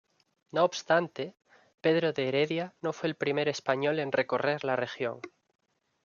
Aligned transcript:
No 0.51 0.63
obstante, 0.63 1.35
Pedro 1.79 2.11
de 2.11 2.27
Heredia 2.27 2.73
no 2.81 2.91
fue 2.91 3.07
el 3.07 3.15
primer 3.15 3.47
español 3.47 3.99
en 3.99 4.11
recorrer 4.11 4.63
la 4.63 4.75
región. 4.75 5.21